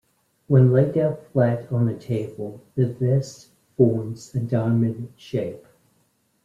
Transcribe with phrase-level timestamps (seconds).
[0.47, 5.67] When laid out flat on a table the vest forms a diamond shape.